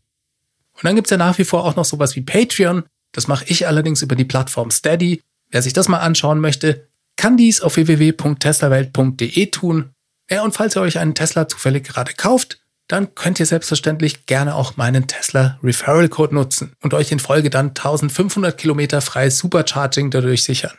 [0.73, 2.84] Und dann gibt's ja nach wie vor auch noch sowas wie Patreon.
[3.11, 5.21] Das mache ich allerdings über die Plattform Steady.
[5.51, 9.91] Wer sich das mal anschauen möchte, kann dies auf www.teslawelt.de tun.
[10.29, 14.55] Ja, und falls ihr euch einen Tesla zufällig gerade kauft, dann könnt ihr selbstverständlich gerne
[14.55, 20.11] auch meinen Tesla Referral Code nutzen und euch in Folge dann 1500 Kilometer freies Supercharging
[20.11, 20.77] dadurch sichern.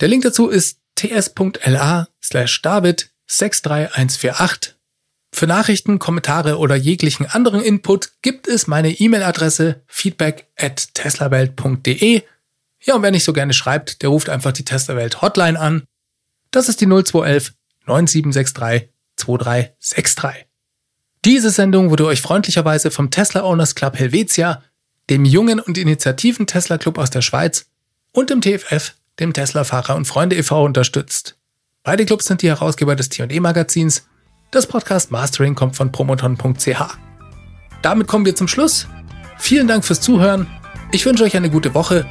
[0.00, 4.73] Der Link dazu ist ts.la slash david 63148
[5.34, 12.22] für Nachrichten, Kommentare oder jeglichen anderen Input gibt es meine E-Mail-Adresse feedback at teslawelt.de.
[12.82, 15.82] Ja, und wer nicht so gerne schreibt, der ruft einfach die Teslawelt Hotline an.
[16.50, 17.52] Das ist die 0211
[17.86, 20.46] 9763 2363.
[21.24, 24.62] Diese Sendung wurde euch freundlicherweise vom Tesla Owners Club Helvetia,
[25.10, 27.66] dem jungen und initiativen Tesla Club aus der Schweiz
[28.12, 30.64] und dem TFF, dem Tesla Fahrer und Freunde e.V.
[30.64, 31.36] unterstützt.
[31.82, 34.06] Beide Clubs sind die Herausgeber des T&E Magazins
[34.54, 36.98] das Podcast Mastering kommt von promoton.ch.
[37.82, 38.86] Damit kommen wir zum Schluss.
[39.38, 40.46] Vielen Dank fürs Zuhören.
[40.92, 42.06] Ich wünsche euch eine gute Woche.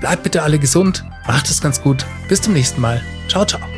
[0.00, 1.04] Bleibt bitte alle gesund.
[1.26, 2.04] Macht es ganz gut.
[2.28, 3.02] Bis zum nächsten Mal.
[3.28, 3.75] Ciao, ciao.